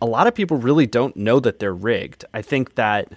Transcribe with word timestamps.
a 0.00 0.06
lot 0.06 0.26
of 0.26 0.34
people 0.34 0.56
really 0.56 0.86
don't 0.86 1.16
know 1.16 1.40
that 1.40 1.58
they're 1.58 1.74
rigged. 1.74 2.24
I 2.32 2.42
think 2.42 2.74
that 2.76 3.12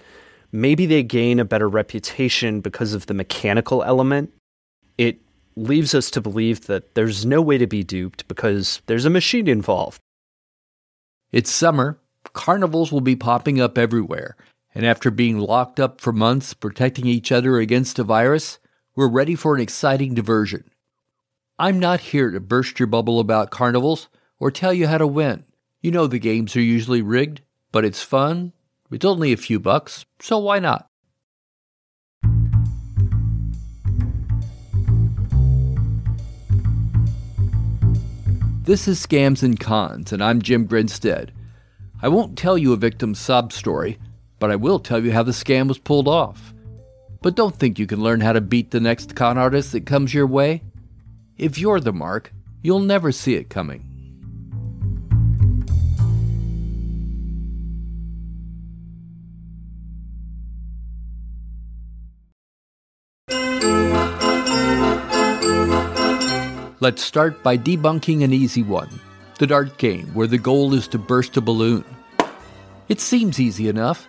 maybe 0.52 0.86
they 0.86 1.02
gain 1.02 1.40
a 1.40 1.44
better 1.44 1.68
reputation 1.68 2.60
because 2.60 2.94
of 2.94 3.06
the 3.06 3.14
mechanical 3.14 3.82
element. 3.82 4.32
It 4.98 5.20
leaves 5.56 5.94
us 5.94 6.10
to 6.10 6.20
believe 6.20 6.66
that 6.66 6.94
there's 6.94 7.24
no 7.24 7.40
way 7.40 7.58
to 7.58 7.66
be 7.66 7.82
duped 7.84 8.28
because 8.28 8.82
there's 8.86 9.04
a 9.04 9.10
machine 9.10 9.48
involved. 9.48 10.00
It's 11.32 11.50
summer. 11.50 11.98
Carnivals 12.32 12.92
will 12.92 13.00
be 13.00 13.16
popping 13.16 13.60
up 13.60 13.78
everywhere. 13.78 14.36
And 14.74 14.84
after 14.84 15.10
being 15.10 15.38
locked 15.38 15.78
up 15.78 16.00
for 16.00 16.12
months 16.12 16.52
protecting 16.52 17.06
each 17.06 17.30
other 17.30 17.58
against 17.58 17.98
a 17.98 18.04
virus, 18.04 18.58
we're 18.96 19.08
ready 19.08 19.34
for 19.34 19.54
an 19.54 19.60
exciting 19.60 20.14
diversion. 20.14 20.64
I'm 21.58 21.78
not 21.78 22.00
here 22.00 22.30
to 22.30 22.40
burst 22.40 22.80
your 22.80 22.88
bubble 22.88 23.20
about 23.20 23.50
carnivals 23.50 24.08
or 24.40 24.50
tell 24.50 24.72
you 24.72 24.88
how 24.88 24.98
to 24.98 25.06
win. 25.06 25.44
You 25.84 25.90
know 25.90 26.06
the 26.06 26.18
games 26.18 26.56
are 26.56 26.62
usually 26.62 27.02
rigged, 27.02 27.42
but 27.70 27.84
it's 27.84 28.02
fun. 28.02 28.54
It's 28.90 29.04
only 29.04 29.34
a 29.34 29.36
few 29.36 29.60
bucks, 29.60 30.06
so 30.18 30.38
why 30.38 30.58
not? 30.58 30.88
This 38.62 38.88
is 38.88 39.06
Scams 39.06 39.42
and 39.42 39.60
Cons, 39.60 40.10
and 40.10 40.24
I'm 40.24 40.40
Jim 40.40 40.64
Grinstead. 40.64 41.32
I 42.00 42.08
won't 42.08 42.38
tell 42.38 42.56
you 42.56 42.72
a 42.72 42.78
victim's 42.78 43.18
sob 43.18 43.52
story, 43.52 43.98
but 44.38 44.50
I 44.50 44.56
will 44.56 44.78
tell 44.78 45.04
you 45.04 45.12
how 45.12 45.22
the 45.22 45.32
scam 45.32 45.68
was 45.68 45.76
pulled 45.76 46.08
off. 46.08 46.54
But 47.20 47.36
don't 47.36 47.54
think 47.54 47.78
you 47.78 47.86
can 47.86 48.02
learn 48.02 48.22
how 48.22 48.32
to 48.32 48.40
beat 48.40 48.70
the 48.70 48.80
next 48.80 49.14
con 49.14 49.36
artist 49.36 49.72
that 49.72 49.84
comes 49.84 50.14
your 50.14 50.26
way. 50.26 50.62
If 51.36 51.58
you're 51.58 51.80
the 51.80 51.92
mark, 51.92 52.32
you'll 52.62 52.80
never 52.80 53.12
see 53.12 53.34
it 53.34 53.50
coming. 53.50 53.93
Let's 66.84 67.02
start 67.02 67.42
by 67.42 67.56
debunking 67.56 68.22
an 68.22 68.34
easy 68.34 68.62
one 68.62 69.00
the 69.38 69.46
dart 69.46 69.78
game, 69.78 70.06
where 70.08 70.26
the 70.26 70.36
goal 70.36 70.74
is 70.74 70.86
to 70.88 70.98
burst 70.98 71.38
a 71.38 71.40
balloon. 71.40 71.82
It 72.90 73.00
seems 73.00 73.40
easy 73.40 73.68
enough. 73.68 74.06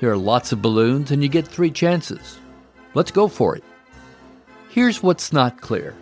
There 0.00 0.10
are 0.10 0.16
lots 0.16 0.50
of 0.50 0.62
balloons, 0.62 1.10
and 1.10 1.22
you 1.22 1.28
get 1.28 1.46
three 1.46 1.70
chances. 1.70 2.38
Let's 2.94 3.10
go 3.10 3.28
for 3.28 3.56
it. 3.56 3.64
Here's 4.70 5.02
what's 5.02 5.34
not 5.34 5.60
clear 5.60 5.94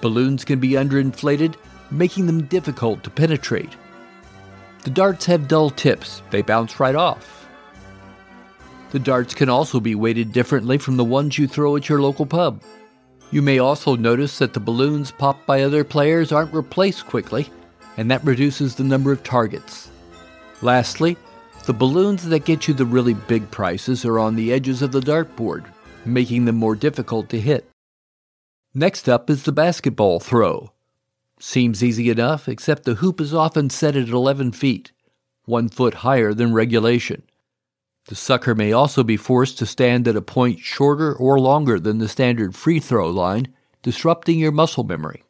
balloons 0.00 0.44
can 0.44 0.58
be 0.58 0.70
underinflated, 0.70 1.54
making 1.92 2.26
them 2.26 2.46
difficult 2.46 3.04
to 3.04 3.10
penetrate. 3.10 3.70
The 4.82 4.90
darts 4.90 5.26
have 5.26 5.46
dull 5.46 5.70
tips, 5.70 6.22
they 6.32 6.42
bounce 6.42 6.80
right 6.80 6.96
off. 6.96 7.48
The 8.90 8.98
darts 8.98 9.32
can 9.32 9.48
also 9.48 9.78
be 9.78 9.94
weighted 9.94 10.32
differently 10.32 10.78
from 10.78 10.96
the 10.96 11.04
ones 11.04 11.38
you 11.38 11.46
throw 11.46 11.76
at 11.76 11.88
your 11.88 12.02
local 12.02 12.26
pub. 12.26 12.60
You 13.32 13.40
may 13.40 13.58
also 13.58 13.96
notice 13.96 14.38
that 14.38 14.52
the 14.52 14.60
balloons 14.60 15.10
popped 15.10 15.46
by 15.46 15.62
other 15.62 15.84
players 15.84 16.32
aren't 16.32 16.52
replaced 16.52 17.06
quickly, 17.06 17.48
and 17.96 18.10
that 18.10 18.22
reduces 18.24 18.74
the 18.74 18.84
number 18.84 19.10
of 19.10 19.24
targets. 19.24 19.90
Lastly, 20.60 21.16
the 21.64 21.72
balloons 21.72 22.24
that 22.28 22.44
get 22.44 22.68
you 22.68 22.74
the 22.74 22.84
really 22.84 23.14
big 23.14 23.50
prizes 23.50 24.04
are 24.04 24.18
on 24.18 24.36
the 24.36 24.52
edges 24.52 24.82
of 24.82 24.92
the 24.92 25.00
dartboard, 25.00 25.64
making 26.04 26.44
them 26.44 26.56
more 26.56 26.76
difficult 26.76 27.30
to 27.30 27.40
hit. 27.40 27.66
Next 28.74 29.08
up 29.08 29.30
is 29.30 29.44
the 29.44 29.52
basketball 29.52 30.20
throw. 30.20 30.72
Seems 31.40 31.82
easy 31.82 32.10
enough, 32.10 32.48
except 32.48 32.84
the 32.84 32.96
hoop 32.96 33.18
is 33.18 33.32
often 33.32 33.70
set 33.70 33.96
at 33.96 34.08
11 34.08 34.52
feet, 34.52 34.92
one 35.46 35.70
foot 35.70 35.94
higher 35.94 36.34
than 36.34 36.52
regulation. 36.52 37.22
The 38.06 38.14
sucker 38.16 38.54
may 38.54 38.72
also 38.72 39.04
be 39.04 39.16
forced 39.16 39.58
to 39.58 39.66
stand 39.66 40.08
at 40.08 40.16
a 40.16 40.22
point 40.22 40.58
shorter 40.58 41.14
or 41.14 41.38
longer 41.38 41.78
than 41.78 41.98
the 41.98 42.08
standard 42.08 42.56
free 42.56 42.80
throw 42.80 43.08
line, 43.08 43.54
disrupting 43.82 44.38
your 44.38 44.52
muscle 44.52 44.84
memory. 44.84 45.22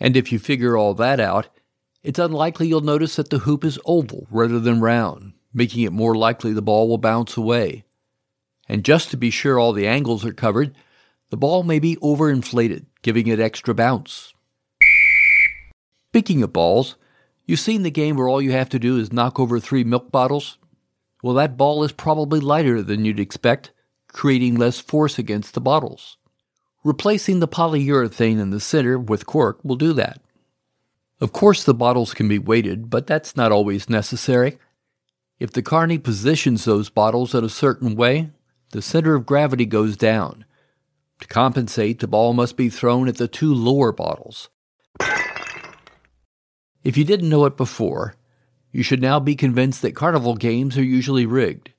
And 0.00 0.16
if 0.16 0.32
you 0.32 0.38
figure 0.38 0.76
all 0.76 0.94
that 0.94 1.20
out, 1.20 1.48
it's 2.02 2.18
unlikely 2.18 2.66
you'll 2.66 2.80
notice 2.80 3.16
that 3.16 3.30
the 3.30 3.40
hoop 3.40 3.64
is 3.64 3.78
oval 3.84 4.26
rather 4.30 4.58
than 4.58 4.80
round, 4.80 5.34
making 5.52 5.82
it 5.82 5.92
more 5.92 6.16
likely 6.16 6.52
the 6.52 6.62
ball 6.62 6.88
will 6.88 6.98
bounce 6.98 7.36
away. 7.36 7.84
And 8.68 8.84
just 8.84 9.10
to 9.10 9.16
be 9.16 9.30
sure 9.30 9.58
all 9.58 9.72
the 9.72 9.86
angles 9.86 10.24
are 10.24 10.32
covered, 10.32 10.74
the 11.30 11.36
ball 11.36 11.62
may 11.62 11.78
be 11.78 11.96
overinflated, 11.96 12.86
giving 13.02 13.26
it 13.28 13.38
extra 13.38 13.74
bounce. 13.74 14.32
Speaking 16.08 16.42
of 16.42 16.52
balls, 16.52 16.96
you've 17.46 17.60
seen 17.60 17.82
the 17.82 17.90
game 17.90 18.16
where 18.16 18.28
all 18.28 18.42
you 18.42 18.52
have 18.52 18.68
to 18.70 18.78
do 18.80 18.96
is 18.96 19.12
knock 19.12 19.38
over 19.38 19.60
three 19.60 19.84
milk 19.84 20.10
bottles 20.10 20.58
well, 21.22 21.34
that 21.34 21.56
ball 21.56 21.84
is 21.84 21.92
probably 21.92 22.40
lighter 22.40 22.82
than 22.82 23.04
you'd 23.04 23.20
expect, 23.20 23.72
creating 24.08 24.56
less 24.56 24.80
force 24.80 25.18
against 25.18 25.54
the 25.54 25.60
bottles. 25.60 26.16
Replacing 26.82 27.40
the 27.40 27.48
polyurethane 27.48 28.40
in 28.40 28.50
the 28.50 28.60
center 28.60 28.98
with 28.98 29.26
cork 29.26 29.62
will 29.62 29.76
do 29.76 29.92
that. 29.92 30.20
Of 31.20 31.32
course, 31.32 31.62
the 31.62 31.74
bottles 31.74 32.14
can 32.14 32.28
be 32.28 32.38
weighted, 32.38 32.88
but 32.88 33.06
that's 33.06 33.36
not 33.36 33.52
always 33.52 33.90
necessary. 33.90 34.58
If 35.38 35.52
the 35.52 35.62
carney 35.62 35.98
positions 35.98 36.64
those 36.64 36.88
bottles 36.88 37.34
in 37.34 37.44
a 37.44 37.50
certain 37.50 37.94
way, 37.94 38.30
the 38.72 38.80
center 38.80 39.14
of 39.14 39.26
gravity 39.26 39.66
goes 39.66 39.96
down. 39.96 40.46
To 41.20 41.26
compensate, 41.26 41.98
the 41.98 42.08
ball 42.08 42.32
must 42.32 42.56
be 42.56 42.70
thrown 42.70 43.08
at 43.08 43.16
the 43.16 43.28
two 43.28 43.52
lower 43.52 43.92
bottles. 43.92 44.48
If 46.82 46.96
you 46.96 47.04
didn't 47.04 47.28
know 47.28 47.44
it 47.44 47.58
before, 47.58 48.14
you 48.72 48.82
should 48.82 49.00
now 49.00 49.18
be 49.20 49.34
convinced 49.34 49.82
that 49.82 49.94
carnival 49.94 50.36
games 50.36 50.78
are 50.78 50.82
usually 50.82 51.26
rigged. 51.26 51.70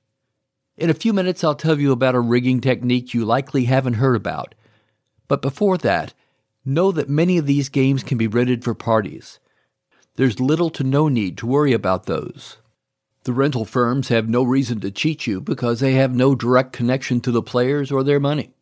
In 0.78 0.90
a 0.90 0.96
few 0.96 1.14
minutes, 1.14 1.44
I'll 1.44 1.56
tell 1.56 1.80
you 1.80 1.92
about 1.92 2.16
a 2.16 2.20
rigging 2.20 2.62
technique 2.62 3.14
you 3.14 3.24
likely 3.26 3.66
haven't 3.66 3.94
heard 3.96 4.16
about. 4.16 4.56
But 5.28 5.42
before 5.42 5.78
that, 5.80 6.14
know 6.66 6.92
that 6.92 7.10
many 7.10 7.38
of 7.38 7.46
these 7.46 7.70
games 7.70 8.04
can 8.04 8.18
be 8.18 8.28
rented 8.28 8.64
for 8.64 8.74
parties. 8.74 9.40
There's 10.16 10.40
little 10.40 10.70
to 10.72 10.84
no 10.84 11.08
need 11.08 11.38
to 11.38 11.48
worry 11.48 11.74
about 11.74 12.06
those. 12.06 12.58
The 13.24 13.34
rental 13.34 13.66
firms 13.66 14.10
have 14.10 14.28
no 14.28 14.44
reason 14.44 14.80
to 14.82 14.92
cheat 14.92 15.28
you 15.28 15.40
because 15.40 15.80
they 15.80 15.94
have 15.94 16.16
no 16.16 16.34
direct 16.36 16.74
connection 16.74 17.22
to 17.22 17.32
the 17.32 17.44
players 17.44 17.92
or 17.92 18.04
their 18.04 18.20
money. 18.20 18.54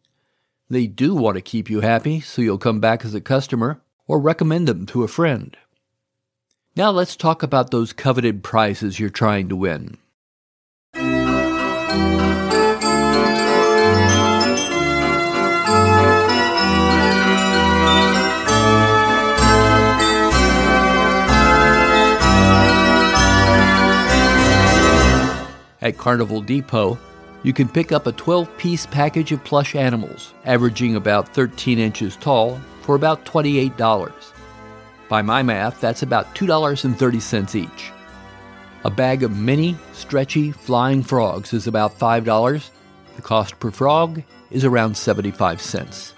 They 0.69 0.85
do 0.85 1.15
want 1.15 1.35
to 1.35 1.41
keep 1.41 1.69
you 1.69 1.79
happy, 1.79 2.19
so 2.19 2.41
you'll 2.41 2.57
come 2.57 2.79
back 2.79 3.03
as 3.03 3.13
a 3.13 3.21
customer 3.21 3.81
or 4.05 4.19
recommend 4.19 4.67
them 4.67 4.85
to 4.87 5.03
a 5.03 5.07
friend. 5.07 5.55
Now 6.79 6.91
let's 6.91 7.17
talk 7.17 7.43
about 7.43 7.71
those 7.71 7.91
coveted 7.91 8.41
prizes 8.41 9.01
you're 9.01 9.09
trying 9.09 9.49
to 9.49 9.55
win. 9.57 9.97
At 25.81 25.97
Carnival 25.97 26.39
Depot, 26.39 26.97
you 27.43 27.51
can 27.51 27.67
pick 27.67 27.91
up 27.91 28.07
a 28.07 28.13
12 28.13 28.57
piece 28.57 28.85
package 28.85 29.33
of 29.33 29.43
plush 29.43 29.75
animals, 29.75 30.33
averaging 30.45 30.95
about 30.95 31.27
13 31.35 31.77
inches 31.77 32.15
tall, 32.15 32.57
for 32.83 32.95
about 32.95 33.25
$28. 33.25 34.38
By 35.09 35.23
my 35.23 35.41
math, 35.41 35.81
that's 35.81 36.03
about 36.03 36.35
$2.30 36.35 37.55
each. 37.55 37.91
A 38.85 38.91
bag 38.91 39.23
of 39.23 39.35
mini, 39.35 39.75
stretchy, 39.91 40.51
flying 40.51 41.01
frogs 41.01 41.51
is 41.51 41.65
about 41.65 41.97
$5. 41.97 42.69
The 43.15 43.21
cost 43.21 43.59
per 43.59 43.71
frog 43.71 44.21
is 44.51 44.63
around 44.63 44.95
75 44.95 45.61
cents. 45.61 46.13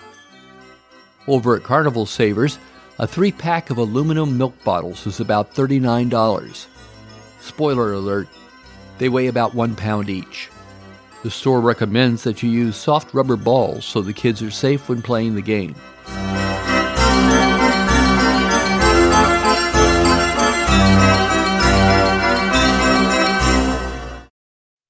Over 1.25 1.55
at 1.55 1.63
Carnival 1.63 2.05
Savers, 2.05 2.59
a 2.99 3.07
three 3.07 3.31
pack 3.31 3.69
of 3.69 3.77
aluminum 3.77 4.37
milk 4.37 4.61
bottles 4.63 5.07
is 5.07 5.21
about 5.21 5.55
$39. 5.55 6.67
Spoiler 7.39 7.93
alert, 7.93 8.27
they 8.97 9.09
weigh 9.09 9.27
about 9.27 9.55
one 9.55 9.75
pound 9.75 10.09
each. 10.09 10.49
The 11.23 11.31
store 11.31 11.61
recommends 11.61 12.23
that 12.23 12.43
you 12.43 12.49
use 12.49 12.75
soft 12.75 13.13
rubber 13.13 13.37
balls 13.37 13.85
so 13.85 14.01
the 14.01 14.13
kids 14.13 14.41
are 14.41 14.51
safe 14.51 14.89
when 14.89 15.01
playing 15.01 15.35
the 15.35 15.41
game. 15.41 15.75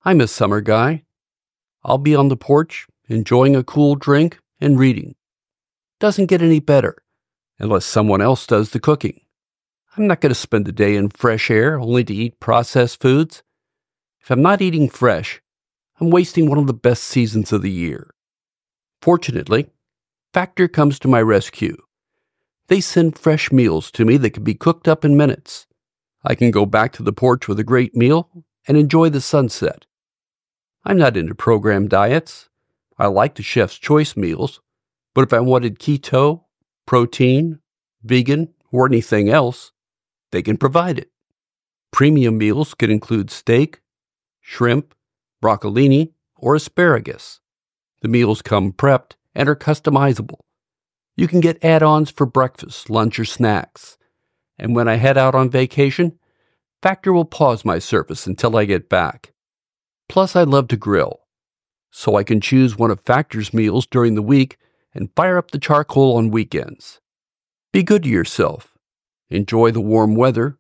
I'm 0.04 0.20
a 0.20 0.28
summer 0.28 0.62
guy. 0.62 1.04
I'll 1.84 2.00
be 2.00 2.16
on 2.16 2.30
the 2.30 2.36
porch, 2.36 2.88
enjoying 3.08 3.56
a 3.56 3.64
cool 3.64 3.94
drink 3.94 4.40
and 4.60 4.80
reading. 4.80 5.14
Doesn't 6.00 6.26
get 6.26 6.42
any 6.42 6.60
better, 6.60 7.04
unless 7.60 7.86
someone 7.86 8.20
else 8.20 8.48
does 8.48 8.72
the 8.72 8.80
cooking. 8.80 9.22
I'm 9.96 10.08
not 10.08 10.20
going 10.20 10.32
to 10.32 10.36
spend 10.36 10.68
a 10.68 10.72
day 10.72 10.96
in 10.96 11.10
fresh 11.10 11.52
air 11.52 11.80
only 11.80 12.04
to 12.06 12.16
eat 12.16 12.40
processed 12.40 13.00
foods. 13.00 13.44
If 14.22 14.32
I'm 14.32 14.42
not 14.42 14.60
eating 14.60 14.90
fresh, 14.90 15.40
I'm 16.00 16.10
wasting 16.10 16.50
one 16.50 16.58
of 16.58 16.66
the 16.66 16.74
best 16.74 17.04
seasons 17.04 17.52
of 17.54 17.62
the 17.62 17.70
year. 17.70 18.10
Fortunately, 19.04 19.70
Factor 20.34 20.68
comes 20.68 20.98
to 20.98 21.08
my 21.08 21.22
rescue. 21.22 21.78
They 22.70 22.82
send 22.82 23.20
fresh 23.20 23.52
meals 23.52 23.92
to 23.92 24.06
me 24.06 24.18
that 24.18 24.32
can 24.32 24.44
be 24.44 24.56
cooked 24.56 24.88
up 24.88 25.06
in 25.06 25.16
minutes. 25.16 25.68
I 26.24 26.34
can 26.34 26.50
go 26.50 26.66
back 26.66 26.92
to 26.94 27.04
the 27.04 27.14
porch 27.14 27.48
with 27.48 27.60
a 27.60 27.64
great 27.64 27.96
meal 27.96 28.32
and 28.68 28.78
enjoy 28.78 29.10
the 29.10 29.22
sunset. 29.22 29.86
I'm 30.84 30.98
not 30.98 31.18
into 31.18 31.36
program 31.36 31.88
diets. 31.88 32.50
I 32.98 33.08
like 33.08 33.36
the 33.36 33.44
chef's 33.44 33.78
choice 33.78 34.16
meals, 34.16 34.62
but 35.14 35.24
if 35.24 35.34
I 35.34 35.40
wanted 35.40 35.80
keto, 35.80 36.44
protein, 36.86 37.60
vegan, 38.04 38.54
or 38.72 38.86
anything 38.86 39.30
else, 39.30 39.72
they 40.32 40.42
can 40.42 40.58
provide 40.58 40.98
it. 40.98 41.12
Premium 41.92 42.38
meals 42.38 42.74
could 42.74 42.90
include 42.90 43.30
steak, 43.30 43.82
shrimp, 44.40 44.96
broccolini, 45.44 46.14
or 46.36 46.56
asparagus. 46.56 47.40
The 48.02 48.08
meals 48.08 48.42
come 48.42 48.72
prepped 48.72 49.14
and 49.36 49.48
are 49.50 49.56
customizable. 49.56 50.40
You 51.16 51.28
can 51.28 51.42
get 51.42 51.64
add 51.64 51.84
ons 51.84 52.10
for 52.10 52.26
breakfast, 52.26 52.90
lunch, 52.90 53.20
or 53.20 53.26
snacks. 53.26 53.98
And 54.58 54.76
when 54.76 54.88
I 54.88 54.96
head 54.96 55.18
out 55.18 55.36
on 55.36 55.50
vacation, 55.50 56.18
Factor 56.82 57.14
will 57.14 57.26
pause 57.26 57.64
my 57.64 57.78
service 57.78 58.26
until 58.26 58.58
I 58.58 58.66
get 58.66 58.90
back. 58.90 59.31
Plus, 60.12 60.36
I 60.36 60.44
love 60.44 60.68
to 60.68 60.76
grill, 60.76 61.22
so 61.90 62.18
I 62.18 62.26
can 62.26 62.42
choose 62.42 62.78
one 62.78 62.92
of 62.92 63.00
Factor's 63.06 63.54
meals 63.54 63.88
during 63.88 64.16
the 64.16 64.22
week 64.22 64.58
and 64.94 65.10
fire 65.16 65.38
up 65.38 65.52
the 65.52 65.58
charcoal 65.58 66.18
on 66.18 66.32
weekends. 66.32 67.00
Be 67.72 67.82
good 67.82 68.04
to 68.04 68.10
yourself. 68.10 68.78
Enjoy 69.30 69.72
the 69.72 69.80
warm 69.80 70.16
weather, 70.16 70.58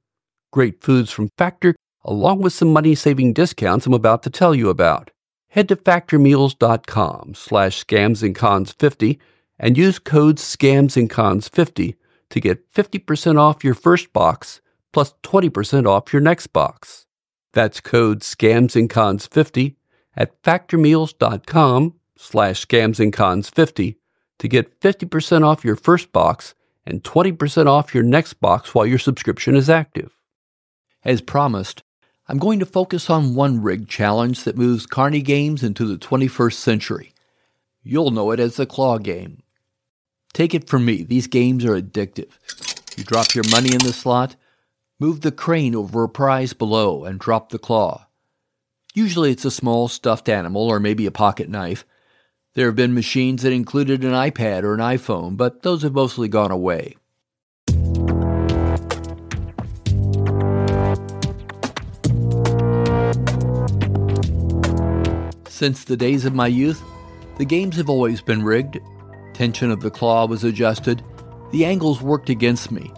great 0.53 0.81
foods 0.81 1.11
from 1.11 1.31
Factor, 1.37 1.75
along 2.05 2.39
with 2.39 2.53
some 2.53 2.71
money-saving 2.71 3.33
discounts 3.33 3.85
I'm 3.85 3.93
about 3.93 4.23
to 4.23 4.29
tell 4.29 4.55
you 4.55 4.69
about. 4.69 5.11
Head 5.49 5.67
to 5.67 5.75
factormeals.com 5.75 7.33
slash 7.33 7.85
scamsandcons50 7.85 9.19
and 9.59 9.77
use 9.77 9.99
code 9.99 10.37
scamsandcons50 10.37 11.95
to 12.29 12.39
get 12.39 12.71
50% 12.71 13.37
off 13.37 13.65
your 13.65 13.75
first 13.75 14.13
box 14.13 14.61
plus 14.93 15.13
20% 15.23 15.87
off 15.87 16.13
your 16.13 16.21
next 16.21 16.47
box. 16.53 17.05
That's 17.53 17.79
code 17.81 18.21
scamsandcons50 18.21 19.75
at 20.15 20.41
factormeals.com 20.43 21.95
slash 22.17 22.65
scamsandcons50 22.65 23.95
to 24.39 24.47
get 24.47 24.79
50% 24.79 25.45
off 25.45 25.65
your 25.65 25.75
first 25.75 26.11
box 26.11 26.55
and 26.85 27.03
20% 27.03 27.67
off 27.67 27.93
your 27.93 28.03
next 28.03 28.33
box 28.35 28.73
while 28.73 28.85
your 28.85 28.99
subscription 28.99 29.55
is 29.55 29.69
active. 29.69 30.11
As 31.03 31.21
promised, 31.21 31.83
I'm 32.27 32.37
going 32.37 32.59
to 32.59 32.65
focus 32.65 33.09
on 33.09 33.35
one 33.35 33.61
rig 33.61 33.87
challenge 33.87 34.43
that 34.43 34.57
moves 34.57 34.85
carny 34.85 35.21
games 35.21 35.63
into 35.63 35.85
the 35.85 35.97
21st 35.97 36.53
century. 36.53 37.13
You'll 37.83 38.11
know 38.11 38.31
it 38.31 38.39
as 38.39 38.55
the 38.55 38.65
claw 38.65 38.97
game. 38.99 39.43
Take 40.33 40.53
it 40.53 40.69
from 40.69 40.85
me, 40.85 41.03
these 41.03 41.27
games 41.27 41.65
are 41.65 41.79
addictive. 41.79 42.31
You 42.97 43.03
drop 43.03 43.35
your 43.35 43.43
money 43.51 43.73
in 43.73 43.79
the 43.79 43.93
slot, 43.93 44.35
move 45.01 45.21
the 45.21 45.31
crane 45.31 45.73
over 45.73 46.03
a 46.03 46.07
prize 46.07 46.53
below, 46.53 47.05
and 47.05 47.19
drop 47.19 47.49
the 47.49 47.57
claw. 47.57 48.05
Usually 48.93 49.31
it's 49.31 49.45
a 49.45 49.49
small 49.49 49.87
stuffed 49.87 50.29
animal 50.29 50.67
or 50.67 50.79
maybe 50.79 51.07
a 51.07 51.11
pocket 51.11 51.49
knife. 51.49 51.83
There 52.53 52.67
have 52.67 52.75
been 52.75 52.93
machines 52.93 53.41
that 53.41 53.51
included 53.51 54.03
an 54.03 54.11
iPad 54.11 54.61
or 54.61 54.75
an 54.75 54.79
iPhone, 54.79 55.37
but 55.37 55.63
those 55.63 55.81
have 55.81 55.93
mostly 55.93 56.27
gone 56.27 56.51
away. 56.51 56.97
Since 65.47 65.85
the 65.85 65.97
days 65.97 66.25
of 66.25 66.35
my 66.35 66.45
youth, 66.45 66.83
the 67.39 67.45
games 67.45 67.75
have 67.77 67.89
always 67.89 68.21
been 68.21 68.43
rigged. 68.43 68.77
Tension 69.33 69.71
of 69.71 69.81
the 69.81 69.89
claw 69.89 70.27
was 70.27 70.43
adjusted. 70.43 71.03
The 71.51 71.65
angles 71.65 72.03
worked 72.03 72.29
against 72.29 72.71
me. 72.71 72.93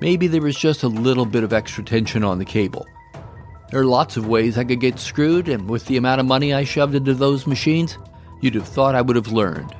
Maybe 0.00 0.28
there 0.28 0.42
was 0.42 0.56
just 0.56 0.84
a 0.84 0.88
little 0.88 1.26
bit 1.26 1.42
of 1.42 1.52
extra 1.52 1.82
tension 1.82 2.22
on 2.22 2.38
the 2.38 2.44
cable. 2.44 2.86
There 3.70 3.80
are 3.80 3.84
lots 3.84 4.16
of 4.16 4.28
ways 4.28 4.56
I 4.56 4.64
could 4.64 4.80
get 4.80 4.98
screwed, 4.98 5.48
and 5.48 5.68
with 5.68 5.86
the 5.86 5.96
amount 5.96 6.20
of 6.20 6.26
money 6.26 6.54
I 6.54 6.64
shoved 6.64 6.94
into 6.94 7.14
those 7.14 7.46
machines, 7.46 7.98
you'd 8.40 8.54
have 8.54 8.68
thought 8.68 8.94
I 8.94 9.02
would 9.02 9.16
have 9.16 9.32
learned. 9.32 9.74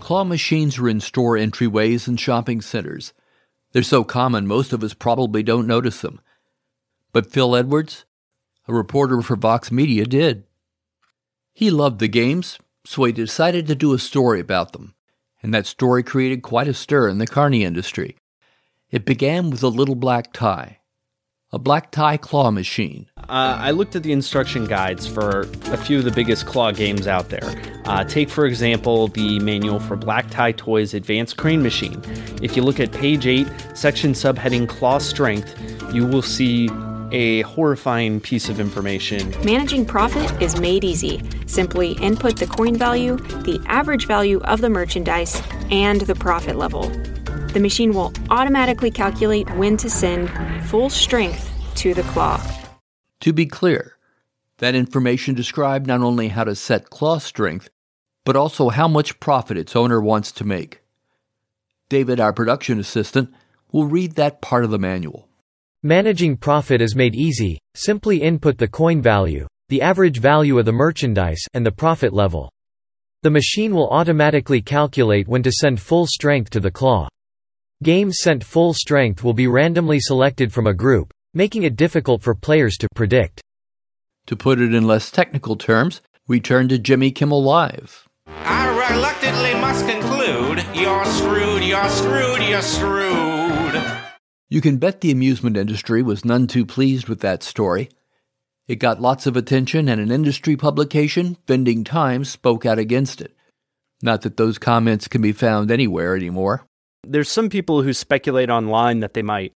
Claw 0.00 0.24
machines 0.24 0.78
are 0.78 0.88
in 0.88 1.00
store 1.00 1.34
entryways 1.36 2.06
and 2.06 2.18
shopping 2.18 2.60
centers. 2.60 3.12
They're 3.72 3.82
so 3.82 4.04
common, 4.04 4.46
most 4.46 4.72
of 4.72 4.84
us 4.84 4.94
probably 4.94 5.42
don't 5.42 5.66
notice 5.66 6.00
them. 6.00 6.20
But 7.12 7.30
Phil 7.30 7.56
Edwards, 7.56 8.04
a 8.68 8.72
reporter 8.72 9.20
for 9.22 9.36
Vox 9.36 9.72
Media, 9.72 10.06
did. 10.06 10.44
He 11.52 11.70
loved 11.70 11.98
the 11.98 12.08
games, 12.08 12.58
so 12.86 13.04
he 13.04 13.12
decided 13.12 13.66
to 13.66 13.74
do 13.74 13.92
a 13.92 13.98
story 13.98 14.40
about 14.40 14.72
them, 14.72 14.94
and 15.42 15.52
that 15.52 15.66
story 15.66 16.02
created 16.02 16.42
quite 16.42 16.68
a 16.68 16.74
stir 16.74 17.08
in 17.08 17.18
the 17.18 17.26
carny 17.26 17.64
industry. 17.64 18.16
It 18.94 19.04
began 19.04 19.50
with 19.50 19.64
a 19.64 19.68
little 19.68 19.96
black 19.96 20.32
tie, 20.32 20.78
a 21.50 21.58
black 21.58 21.90
tie 21.90 22.16
claw 22.16 22.52
machine. 22.52 23.08
Uh, 23.18 23.58
I 23.58 23.72
looked 23.72 23.96
at 23.96 24.04
the 24.04 24.12
instruction 24.12 24.66
guides 24.66 25.04
for 25.04 25.48
a 25.64 25.76
few 25.76 25.98
of 25.98 26.04
the 26.04 26.12
biggest 26.12 26.46
claw 26.46 26.70
games 26.70 27.08
out 27.08 27.28
there. 27.28 27.60
Uh, 27.86 28.04
take, 28.04 28.30
for 28.30 28.46
example, 28.46 29.08
the 29.08 29.40
manual 29.40 29.80
for 29.80 29.96
Black 29.96 30.30
Tie 30.30 30.52
Toys 30.52 30.94
Advanced 30.94 31.36
Crane 31.36 31.60
Machine. 31.60 32.00
If 32.40 32.56
you 32.56 32.62
look 32.62 32.78
at 32.78 32.92
page 32.92 33.26
8, 33.26 33.48
section 33.74 34.12
subheading 34.12 34.68
Claw 34.68 34.98
Strength, 34.98 35.92
you 35.92 36.06
will 36.06 36.22
see 36.22 36.70
a 37.10 37.40
horrifying 37.42 38.20
piece 38.20 38.48
of 38.48 38.60
information. 38.60 39.34
Managing 39.44 39.84
profit 39.84 40.40
is 40.40 40.60
made 40.60 40.84
easy. 40.84 41.20
Simply 41.46 41.94
input 41.94 42.36
the 42.36 42.46
coin 42.46 42.76
value, 42.76 43.16
the 43.16 43.60
average 43.66 44.06
value 44.06 44.38
of 44.42 44.60
the 44.60 44.70
merchandise, 44.70 45.42
and 45.72 46.02
the 46.02 46.14
profit 46.14 46.54
level. 46.54 46.92
The 47.54 47.60
machine 47.60 47.94
will 47.94 48.12
automatically 48.30 48.90
calculate 48.90 49.48
when 49.54 49.76
to 49.76 49.88
send 49.88 50.28
full 50.64 50.90
strength 50.90 51.48
to 51.76 51.94
the 51.94 52.02
claw. 52.02 52.44
To 53.20 53.32
be 53.32 53.46
clear, 53.46 53.96
that 54.58 54.74
information 54.74 55.36
described 55.36 55.86
not 55.86 56.00
only 56.00 56.26
how 56.26 56.42
to 56.42 56.56
set 56.56 56.90
claw 56.90 57.18
strength, 57.18 57.70
but 58.24 58.34
also 58.34 58.70
how 58.70 58.88
much 58.88 59.20
profit 59.20 59.56
its 59.56 59.76
owner 59.76 60.00
wants 60.00 60.32
to 60.32 60.44
make. 60.44 60.82
David, 61.88 62.18
our 62.18 62.32
production 62.32 62.80
assistant, 62.80 63.32
will 63.70 63.86
read 63.86 64.16
that 64.16 64.42
part 64.42 64.64
of 64.64 64.72
the 64.72 64.78
manual. 64.80 65.28
Managing 65.80 66.36
profit 66.36 66.82
is 66.82 66.96
made 66.96 67.14
easy, 67.14 67.60
simply 67.76 68.20
input 68.20 68.58
the 68.58 68.66
coin 68.66 69.00
value, 69.00 69.46
the 69.68 69.80
average 69.80 70.18
value 70.18 70.58
of 70.58 70.64
the 70.64 70.72
merchandise, 70.72 71.44
and 71.54 71.64
the 71.64 71.70
profit 71.70 72.12
level. 72.12 72.50
The 73.22 73.30
machine 73.30 73.76
will 73.76 73.90
automatically 73.90 74.60
calculate 74.60 75.28
when 75.28 75.44
to 75.44 75.52
send 75.52 75.80
full 75.80 76.08
strength 76.08 76.50
to 76.50 76.58
the 76.58 76.72
claw. 76.72 77.06
Games 77.82 78.18
sent 78.20 78.44
full 78.44 78.72
strength 78.72 79.24
will 79.24 79.34
be 79.34 79.48
randomly 79.48 79.98
selected 79.98 80.52
from 80.52 80.66
a 80.66 80.72
group, 80.74 81.12
making 81.34 81.64
it 81.64 81.76
difficult 81.76 82.22
for 82.22 82.34
players 82.34 82.76
to 82.76 82.88
predict. 82.94 83.42
To 84.26 84.36
put 84.36 84.60
it 84.60 84.72
in 84.72 84.86
less 84.86 85.10
technical 85.10 85.56
terms, 85.56 86.00
we 86.28 86.40
turn 86.40 86.68
to 86.68 86.78
Jimmy 86.78 87.10
Kimmel 87.10 87.42
Live. 87.42 88.08
I 88.28 88.68
reluctantly 88.90 89.54
must 89.54 89.86
conclude 89.86 90.64
you're 90.74 91.04
screwed, 91.04 91.64
you're 91.64 91.88
screwed, 91.88 92.48
you're 92.48 92.62
screwed. 92.62 93.82
You 94.48 94.60
can 94.60 94.78
bet 94.78 95.00
the 95.00 95.10
amusement 95.10 95.56
industry 95.56 96.02
was 96.02 96.24
none 96.24 96.46
too 96.46 96.64
pleased 96.64 97.08
with 97.08 97.20
that 97.20 97.42
story. 97.42 97.90
It 98.68 98.76
got 98.76 99.00
lots 99.00 99.26
of 99.26 99.36
attention, 99.36 99.88
and 99.88 100.00
an 100.00 100.12
industry 100.12 100.56
publication, 100.56 101.36
Vending 101.46 101.82
Times, 101.82 102.30
spoke 102.30 102.64
out 102.64 102.78
against 102.78 103.20
it. 103.20 103.36
Not 104.00 104.22
that 104.22 104.36
those 104.36 104.58
comments 104.58 105.08
can 105.08 105.20
be 105.20 105.32
found 105.32 105.70
anywhere 105.70 106.14
anymore. 106.16 106.66
There's 107.06 107.30
some 107.30 107.48
people 107.48 107.82
who 107.82 107.92
speculate 107.92 108.50
online 108.50 109.00
that 109.00 109.14
they 109.14 109.22
might 109.22 109.52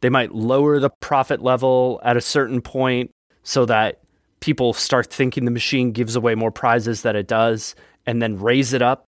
they 0.00 0.10
might 0.10 0.34
lower 0.34 0.78
the 0.78 0.90
profit 1.00 1.42
level 1.42 2.00
at 2.04 2.16
a 2.16 2.20
certain 2.20 2.60
point 2.60 3.10
so 3.42 3.64
that 3.66 4.00
people 4.40 4.72
start 4.72 5.12
thinking 5.12 5.44
the 5.44 5.50
machine 5.50 5.92
gives 5.92 6.16
away 6.16 6.34
more 6.34 6.50
prizes 6.50 7.02
than 7.02 7.16
it 7.16 7.26
does 7.26 7.74
and 8.04 8.20
then 8.20 8.38
raise 8.38 8.72
it 8.72 8.82
up 8.82 9.06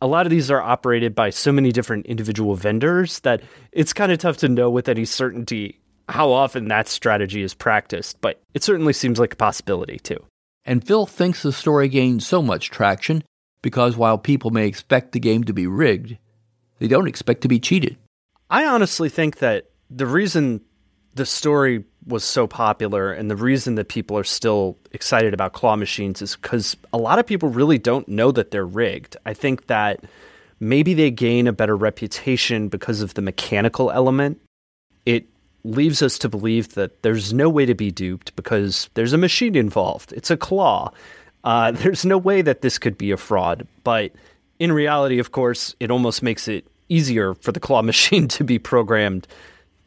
a 0.00 0.06
lot 0.06 0.26
of 0.26 0.30
these 0.30 0.50
are 0.50 0.62
operated 0.62 1.14
by 1.14 1.30
so 1.30 1.52
many 1.52 1.72
different 1.72 2.06
individual 2.06 2.54
vendors 2.54 3.20
that 3.20 3.42
it's 3.72 3.92
kind 3.92 4.12
of 4.12 4.18
tough 4.18 4.36
to 4.38 4.48
know 4.48 4.70
with 4.70 4.88
any 4.88 5.04
certainty 5.04 5.80
how 6.08 6.30
often 6.30 6.68
that 6.68 6.88
strategy 6.88 7.42
is 7.42 7.54
practiced, 7.54 8.20
but 8.20 8.40
it 8.54 8.62
certainly 8.62 8.92
seems 8.92 9.18
like 9.18 9.32
a 9.32 9.36
possibility 9.36 9.98
too. 9.98 10.24
And 10.64 10.86
Phil 10.86 11.06
thinks 11.06 11.42
the 11.42 11.52
story 11.52 11.88
gained 11.88 12.22
so 12.22 12.42
much 12.42 12.70
traction 12.70 13.24
because 13.60 13.96
while 13.96 14.18
people 14.18 14.50
may 14.50 14.66
expect 14.66 15.12
the 15.12 15.20
game 15.20 15.44
to 15.44 15.52
be 15.52 15.66
rigged, 15.66 16.16
they 16.78 16.88
don't 16.88 17.08
expect 17.08 17.42
to 17.42 17.48
be 17.48 17.58
cheated. 17.58 17.96
I 18.50 18.64
honestly 18.66 19.08
think 19.08 19.38
that 19.38 19.66
the 19.90 20.06
reason 20.06 20.60
the 21.14 21.26
story 21.26 21.84
was 22.06 22.24
so 22.24 22.46
popular 22.46 23.12
and 23.12 23.30
the 23.30 23.36
reason 23.36 23.74
that 23.74 23.88
people 23.88 24.16
are 24.16 24.24
still 24.24 24.78
excited 24.92 25.34
about 25.34 25.52
claw 25.52 25.76
machines 25.76 26.22
is 26.22 26.36
because 26.36 26.76
a 26.92 26.98
lot 26.98 27.18
of 27.18 27.26
people 27.26 27.48
really 27.50 27.78
don't 27.78 28.08
know 28.08 28.32
that 28.32 28.50
they're 28.50 28.64
rigged. 28.64 29.16
I 29.26 29.34
think 29.34 29.66
that 29.66 30.04
maybe 30.60 30.94
they 30.94 31.10
gain 31.10 31.46
a 31.46 31.52
better 31.52 31.76
reputation 31.76 32.68
because 32.68 33.02
of 33.02 33.14
the 33.14 33.22
mechanical 33.22 33.90
element. 33.90 34.40
It 35.04 35.26
leaves 35.64 36.02
us 36.02 36.18
to 36.18 36.28
believe 36.28 36.74
that 36.74 37.02
there's 37.02 37.32
no 37.32 37.48
way 37.48 37.66
to 37.66 37.74
be 37.74 37.90
duped 37.90 38.34
because 38.36 38.88
there's 38.94 39.12
a 39.12 39.18
machine 39.18 39.54
involved. 39.54 40.12
It's 40.12 40.30
a 40.30 40.36
claw. 40.36 40.92
Uh, 41.44 41.70
there's 41.72 42.06
no 42.06 42.16
way 42.16 42.42
that 42.42 42.62
this 42.62 42.78
could 42.78 42.96
be 42.96 43.10
a 43.10 43.16
fraud. 43.16 43.66
But 43.84 44.12
in 44.58 44.72
reality, 44.72 45.18
of 45.18 45.32
course, 45.32 45.74
it 45.80 45.90
almost 45.90 46.22
makes 46.22 46.48
it 46.48 46.66
easier 46.88 47.34
for 47.34 47.52
the 47.52 47.60
claw 47.60 47.82
machine 47.92 48.28
to 48.28 48.44
be 48.44 48.58
programmed 48.58 49.26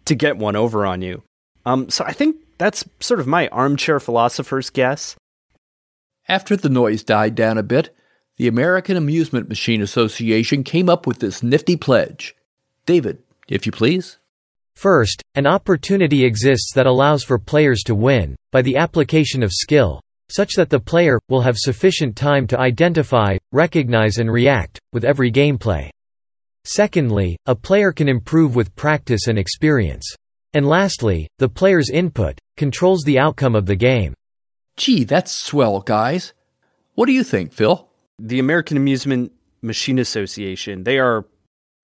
to 0.05 0.15
get 0.15 0.37
one 0.37 0.55
over 0.55 0.85
on 0.85 1.01
you. 1.01 1.23
Um, 1.65 1.89
so 1.89 2.03
I 2.05 2.13
think 2.13 2.37
that's 2.57 2.85
sort 2.99 3.19
of 3.19 3.27
my 3.27 3.47
armchair 3.49 3.99
philosopher's 3.99 4.69
guess. 4.69 5.15
After 6.27 6.55
the 6.55 6.69
noise 6.69 7.03
died 7.03 7.35
down 7.35 7.57
a 7.57 7.63
bit, 7.63 7.95
the 8.37 8.47
American 8.47 8.97
Amusement 8.97 9.49
Machine 9.49 9.81
Association 9.81 10.63
came 10.63 10.89
up 10.89 11.05
with 11.05 11.19
this 11.19 11.43
nifty 11.43 11.75
pledge. 11.75 12.35
David, 12.85 13.21
if 13.47 13.65
you 13.65 13.71
please. 13.71 14.17
First, 14.75 15.21
an 15.35 15.45
opportunity 15.45 16.23
exists 16.23 16.71
that 16.73 16.87
allows 16.87 17.23
for 17.23 17.37
players 17.37 17.83
to 17.83 17.93
win, 17.93 18.35
by 18.51 18.61
the 18.61 18.77
application 18.77 19.43
of 19.43 19.51
skill, 19.51 20.01
such 20.29 20.53
that 20.55 20.69
the 20.69 20.79
player 20.79 21.19
will 21.29 21.41
have 21.41 21.57
sufficient 21.57 22.15
time 22.15 22.47
to 22.47 22.59
identify, 22.59 23.37
recognize 23.51 24.17
and 24.17 24.31
react, 24.31 24.79
with 24.93 25.03
every 25.03 25.31
gameplay. 25.31 25.89
Secondly, 26.63 27.37
a 27.45 27.55
player 27.55 27.91
can 27.91 28.07
improve 28.07 28.55
with 28.55 28.75
practice 28.75 29.27
and 29.27 29.37
experience. 29.39 30.15
And 30.53 30.67
lastly, 30.67 31.27
the 31.39 31.49
player's 31.49 31.89
input 31.89 32.39
controls 32.57 33.03
the 33.03 33.19
outcome 33.19 33.55
of 33.55 33.65
the 33.65 33.75
game. 33.75 34.13
Gee, 34.77 35.03
that's 35.03 35.31
swell, 35.31 35.79
guys. 35.79 36.33
What 36.95 37.05
do 37.05 37.13
you 37.13 37.23
think, 37.23 37.53
Phil? 37.53 37.87
The 38.19 38.39
American 38.39 38.77
Amusement 38.77 39.31
Machine 39.61 39.99
Association, 39.99 40.83
they 40.83 40.99
are 40.99 41.25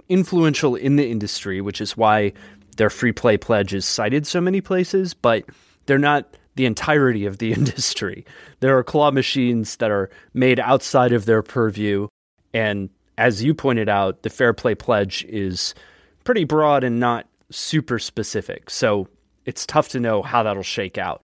influential 0.09 0.75
in 0.75 0.95
the 0.95 1.09
industry, 1.09 1.62
which 1.62 1.81
is 1.81 1.97
why 1.97 2.33
their 2.77 2.89
fair 2.89 3.13
play 3.13 3.38
pledge 3.38 3.74
is 3.74 3.86
cited 3.86 4.27
so 4.27 4.39
many 4.39 4.62
places, 4.62 5.13
but 5.13 5.43
they're 5.86 5.97
not 5.97 6.38
the 6.58 6.66
entirety 6.66 7.26
of 7.26 7.38
the 7.38 7.54
industry. 7.60 8.26
There 8.60 8.78
are 8.78 8.84
claw 8.84 9.12
machines 9.12 9.78
that 9.78 9.92
are 9.92 10.10
made 10.34 10.60
outside 10.60 11.14
of 11.14 11.26
their 11.26 11.42
purview. 11.42 12.08
And 12.54 12.90
as 13.18 13.44
you 13.44 13.54
pointed 13.54 13.90
out, 13.90 14.24
the 14.24 14.30
fair 14.30 14.54
play 14.54 14.76
pledge 14.76 15.26
is 15.30 15.74
pretty 16.24 16.44
broad 16.44 16.84
and 16.84 17.00
not 17.00 17.28
super 17.50 18.00
specific. 18.00 18.70
So 18.70 19.08
it's 19.46 19.66
tough 19.66 19.90
to 19.90 20.00
know 20.00 20.22
how 20.22 20.44
that'll 20.44 20.64
shake 20.64 20.98
out. 20.98 21.22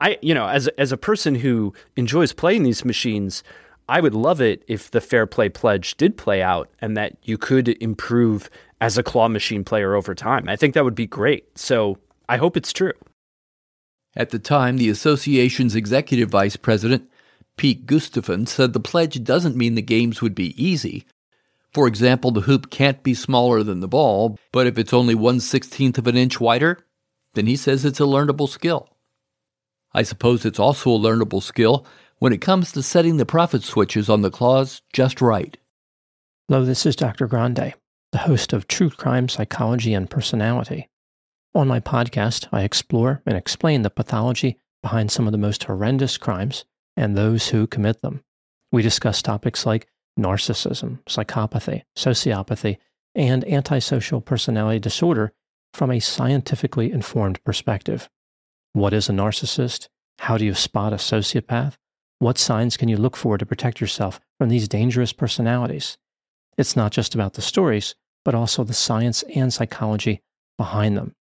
I, 0.00 0.18
you 0.20 0.34
know, 0.34 0.48
as 0.48 0.66
as 0.78 0.90
a 0.90 0.96
person 0.96 1.36
who 1.36 1.72
enjoys 1.96 2.32
playing 2.32 2.64
these 2.64 2.84
machines, 2.84 3.44
I 3.88 4.00
would 4.00 4.14
love 4.14 4.40
it 4.40 4.64
if 4.66 4.90
the 4.90 5.00
fair 5.00 5.26
play 5.26 5.48
pledge 5.48 5.96
did 5.96 6.16
play 6.16 6.42
out 6.42 6.68
and 6.80 6.96
that 6.96 7.16
you 7.22 7.38
could 7.38 7.68
improve 7.80 8.50
as 8.80 8.98
a 8.98 9.02
claw 9.04 9.28
machine 9.28 9.62
player 9.62 9.94
over 9.94 10.12
time. 10.12 10.48
I 10.48 10.56
think 10.56 10.74
that 10.74 10.84
would 10.84 10.96
be 10.96 11.06
great. 11.06 11.56
So 11.56 11.98
I 12.28 12.36
hope 12.36 12.56
it's 12.56 12.72
true. 12.72 12.92
At 14.14 14.30
the 14.30 14.38
time, 14.38 14.76
the 14.76 14.88
association's 14.88 15.74
executive 15.74 16.30
vice 16.30 16.56
president, 16.56 17.10
Pete 17.56 17.86
Gustafson, 17.86 18.46
said 18.46 18.72
the 18.72 18.80
pledge 18.80 19.22
doesn't 19.24 19.56
mean 19.56 19.74
the 19.74 19.82
games 19.82 20.20
would 20.20 20.34
be 20.34 20.62
easy. 20.62 21.06
For 21.72 21.86
example, 21.86 22.30
the 22.30 22.42
hoop 22.42 22.70
can't 22.70 23.02
be 23.02 23.14
smaller 23.14 23.62
than 23.62 23.80
the 23.80 23.88
ball, 23.88 24.38
but 24.52 24.66
if 24.66 24.78
it's 24.78 24.92
only 24.92 25.14
one 25.14 25.40
sixteenth 25.40 25.96
of 25.96 26.06
an 26.06 26.16
inch 26.16 26.40
wider, 26.40 26.84
then 27.34 27.46
he 27.46 27.56
says 27.56 27.84
it's 27.84 28.00
a 28.00 28.04
learnable 28.04 28.48
skill. 28.48 28.88
I 29.94 30.02
suppose 30.02 30.44
it's 30.44 30.58
also 30.58 30.90
a 30.90 30.98
learnable 30.98 31.42
skill 31.42 31.86
when 32.18 32.32
it 32.32 32.40
comes 32.40 32.72
to 32.72 32.82
setting 32.82 33.16
the 33.16 33.26
profit 33.26 33.62
switches 33.62 34.10
on 34.10 34.20
the 34.20 34.30
claws 34.30 34.82
just 34.92 35.20
right. 35.20 35.56
Hello, 36.48 36.64
this 36.64 36.84
is 36.84 36.96
Dr. 36.96 37.26
Grande 37.26 37.74
the 38.12 38.18
host 38.18 38.52
of 38.52 38.68
True 38.68 38.90
Crime 38.90 39.28
Psychology 39.28 39.94
and 39.94 40.08
Personality. 40.08 40.88
On 41.54 41.68
my 41.68 41.80
podcast, 41.80 42.48
I 42.50 42.62
explore 42.62 43.20
and 43.26 43.36
explain 43.36 43.82
the 43.82 43.90
pathology 43.90 44.58
behind 44.82 45.12
some 45.12 45.26
of 45.26 45.32
the 45.32 45.38
most 45.38 45.64
horrendous 45.64 46.16
crimes 46.16 46.64
and 46.96 47.14
those 47.14 47.50
who 47.50 47.66
commit 47.66 48.00
them. 48.00 48.24
We 48.70 48.80
discuss 48.80 49.20
topics 49.20 49.66
like 49.66 49.86
narcissism, 50.18 51.00
psychopathy, 51.04 51.82
sociopathy, 51.94 52.78
and 53.14 53.46
antisocial 53.46 54.22
personality 54.22 54.78
disorder 54.78 55.34
from 55.74 55.90
a 55.90 56.00
scientifically 56.00 56.90
informed 56.90 57.44
perspective. 57.44 58.08
What 58.72 58.94
is 58.94 59.10
a 59.10 59.12
narcissist? 59.12 59.88
How 60.20 60.38
do 60.38 60.46
you 60.46 60.54
spot 60.54 60.94
a 60.94 60.96
sociopath? 60.96 61.76
What 62.18 62.38
signs 62.38 62.78
can 62.78 62.88
you 62.88 62.96
look 62.96 63.16
for 63.16 63.36
to 63.36 63.44
protect 63.44 63.78
yourself 63.78 64.20
from 64.38 64.48
these 64.48 64.68
dangerous 64.68 65.12
personalities? 65.12 65.98
It's 66.56 66.76
not 66.76 66.92
just 66.92 67.14
about 67.14 67.34
the 67.34 67.42
stories, 67.42 67.94
but 68.24 68.34
also 68.34 68.64
the 68.64 68.72
science 68.72 69.22
and 69.34 69.52
psychology 69.52 70.22
behind 70.56 70.96
them. 70.96 71.14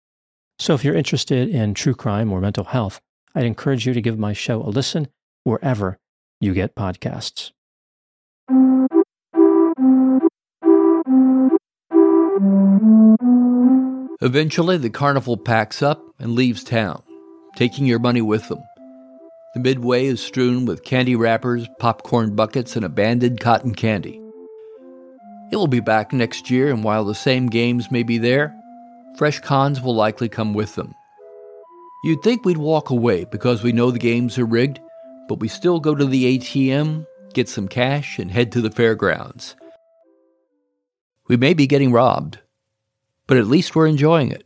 So 0.60 0.74
if 0.74 0.84
you're 0.84 0.96
interested 0.96 1.50
in 1.50 1.74
true 1.74 1.96
crime 1.96 2.34
or 2.34 2.42
mental 2.42 2.66
health, 2.66 3.00
I'd 3.34 3.46
encourage 3.46 3.88
you 3.88 3.94
to 3.94 4.02
give 4.02 4.20
my 4.20 4.34
show 4.34 4.62
a 4.62 4.68
listen 4.68 5.08
wherever 5.46 5.98
you 6.42 6.54
get 6.54 6.76
podcasts. 6.76 7.52
Eventually, 14.22 14.78
the 14.78 14.90
carnival 14.90 15.38
packs 15.38 15.82
up 15.82 16.04
and 16.20 16.36
leaves 16.36 16.64
town, 16.66 17.02
taking 17.56 17.86
your 17.86 18.00
money 18.00 18.22
with 18.22 18.50
them. 18.50 18.62
The 19.54 19.62
midway 19.62 20.06
is 20.06 20.22
strewn 20.22 20.66
with 20.66 20.84
candy 20.84 21.16
wrappers, 21.16 21.70
popcorn 21.80 22.36
buckets, 22.36 22.76
and 22.76 22.84
abandoned 22.84 23.40
cotton 23.40 23.74
candy. 23.74 24.22
It 25.52 25.56
will 25.56 25.68
be 25.68 25.80
back 25.80 26.12
next 26.12 26.52
year, 26.52 26.70
and 26.70 26.84
while 26.84 27.06
the 27.06 27.16
same 27.16 27.48
games 27.48 27.90
may 27.90 28.04
be 28.04 28.18
there, 28.18 28.54
fresh 29.20 29.42
cons 29.42 29.82
will 29.82 29.94
likely 29.94 30.30
come 30.30 30.54
with 30.54 30.76
them. 30.76 30.96
You'd 32.06 32.24
think 32.24 32.46
we'd 32.46 32.58
walk 32.58 32.90
away 32.90 33.26
because 33.26 33.62
we 33.62 33.74
know 33.74 33.92
the 33.92 34.00
games 34.00 34.40
are 34.40 34.46
rigged, 34.46 34.80
but 35.28 35.42
we 35.42 35.50
still 35.50 35.82
go 35.82 35.94
to 35.94 36.06
the 36.06 36.40
ATM, 36.40 37.06
get 37.34 37.50
some 37.50 37.68
cash, 37.68 38.18
and 38.18 38.32
head 38.32 38.54
to 38.54 38.62
the 38.62 38.72
fairgrounds. 38.72 39.58
We 41.28 41.36
may 41.36 41.54
be 41.54 41.68
getting 41.68 41.92
robbed, 41.92 42.40
but 43.28 43.36
at 43.36 43.48
least 43.48 43.76
we're 43.76 43.88
enjoying 43.88 44.32
it. 44.32 44.46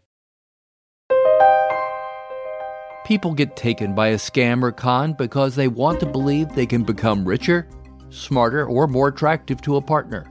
People 3.06 3.36
get 3.36 3.56
taken 3.56 3.94
by 3.94 4.08
a 4.08 4.16
scam 4.16 4.64
or 4.64 4.72
con 4.72 5.14
because 5.14 5.54
they 5.54 5.68
want 5.68 6.00
to 6.00 6.08
believe 6.08 6.50
they 6.50 6.66
can 6.66 6.82
become 6.82 7.26
richer, 7.26 7.68
smarter, 8.10 8.66
or 8.66 8.88
more 8.88 9.10
attractive 9.10 9.62
to 9.62 9.76
a 9.76 9.82
partner. 9.82 10.26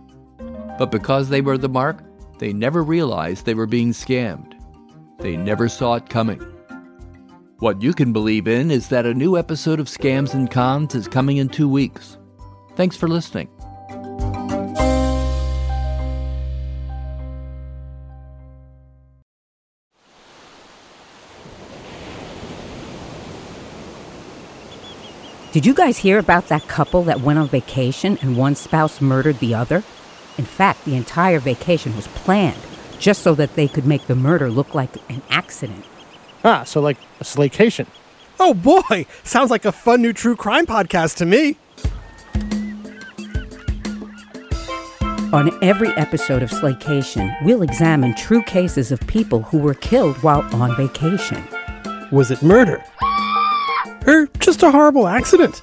But 0.81 0.91
because 0.91 1.29
they 1.29 1.43
were 1.43 1.59
the 1.59 1.69
mark, 1.69 2.03
they 2.43 2.53
never 2.53 2.83
realized 2.83 3.47
they 3.47 3.55
were 3.55 3.69
being 3.69 3.93
scammed. 3.93 4.55
They 5.21 5.37
never 5.37 5.69
saw 5.69 5.95
it 5.95 6.09
coming. 6.09 6.41
What 7.61 7.81
you 7.81 7.95
can 7.95 8.13
believe 8.13 8.49
in 8.49 8.73
is 8.73 8.89
that 8.89 9.07
a 9.07 9.15
new 9.15 9.39
episode 9.39 9.79
of 9.79 9.87
Scams 9.87 10.35
and 10.35 10.51
Cons 10.51 10.97
is 10.97 11.07
coming 11.07 11.37
in 11.37 11.49
two 11.49 11.69
weeks. 11.69 12.19
Thanks 12.75 12.97
for 12.97 13.07
listening. 13.07 13.49
Did 25.53 25.65
you 25.65 25.75
guys 25.75 25.97
hear 25.97 26.19
about 26.19 26.49
that 26.49 26.67
couple 26.67 27.05
that 27.05 27.21
went 27.21 27.39
on 27.39 27.47
vacation 27.47 28.19
and 28.21 28.37
one 28.37 28.57
spouse 28.57 29.01
murdered 29.01 29.39
the 29.39 29.55
other? 29.55 29.85
In 30.39 30.45
fact, 30.45 30.85
the 30.85 30.97
entire 30.97 31.39
vacation 31.39 31.95
was 31.95 32.09
planned 32.09 32.61
just 32.99 33.23
so 33.23 33.35
that 33.35 33.55
they 33.55 33.69
could 33.69 33.87
make 33.87 34.07
the 34.07 34.15
murder 34.15 34.51
look 34.51 34.75
like 34.75 34.97
an 35.11 35.23
accident. 35.29 35.85
Ah, 36.45 36.65
so 36.65 36.81
like 36.81 36.99
a 37.21 37.25
slaycation. 37.25 37.87
Oh 38.41 38.55
boy, 38.55 39.07
sounds 39.25 39.51
like 39.51 39.65
a 39.65 39.73
fun 39.73 40.03
new 40.03 40.13
true 40.13 40.37
crime 40.37 40.67
podcast 40.67 41.17
to 41.17 41.27
me. 41.27 41.59
On 45.33 45.51
every 45.65 45.89
episode 45.91 46.43
of 46.43 46.51
Slaycation, 46.51 47.35
we'll 47.43 47.63
examine 47.63 48.15
true 48.15 48.43
cases 48.43 48.93
of 48.93 49.01
people 49.07 49.41
who 49.43 49.57
were 49.57 49.73
killed 49.73 50.17
while 50.23 50.43
on 50.55 50.77
vacation. 50.77 51.43
Was 52.11 52.31
it 52.31 52.43
murder? 52.43 52.85
Or 54.07 54.29
just 54.41 54.63
a 54.63 54.71
horrible 54.71 55.09
accident? 55.09 55.63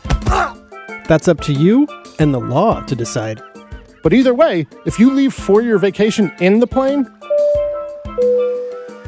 That's 1.08 1.28
up 1.28 1.42
to 1.42 1.54
you 1.54 1.88
and 2.18 2.34
the 2.34 2.40
law 2.40 2.82
to 2.82 2.96
decide. 2.96 3.44
But 4.04 4.14
either 4.14 4.34
way, 4.34 4.68
if 4.86 5.00
you 5.00 5.14
leave 5.14 5.34
for 5.34 5.62
your 5.62 5.78
vacation 5.78 6.32
in 6.40 6.60
the 6.60 6.68
plane 6.68 7.06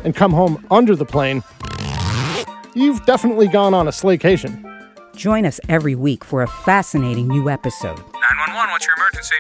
and 0.03 0.15
come 0.15 0.31
home 0.31 0.65
under 0.69 0.95
the 0.95 1.05
plane, 1.05 1.43
you've 2.75 3.05
definitely 3.05 3.47
gone 3.47 3.73
on 3.73 3.87
a 3.87 3.91
slaycation. 3.91 4.67
Join 5.15 5.45
us 5.45 5.59
every 5.69 5.95
week 5.95 6.23
for 6.23 6.41
a 6.41 6.47
fascinating 6.47 7.27
new 7.27 7.49
episode. 7.49 7.97
911, 7.97 8.71
what's 8.71 8.85
your 8.85 8.95
emergency? 8.95 9.35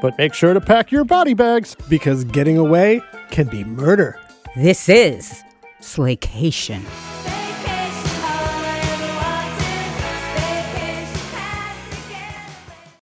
But 0.00 0.16
make 0.16 0.34
sure 0.34 0.54
to 0.54 0.60
pack 0.60 0.90
your 0.90 1.04
body 1.04 1.34
bags. 1.34 1.76
Because 1.88 2.24
getting 2.24 2.56
away 2.58 3.02
can 3.30 3.46
be 3.48 3.64
murder. 3.64 4.18
This 4.56 4.88
is 4.88 5.42
Slaycation. 5.80 6.82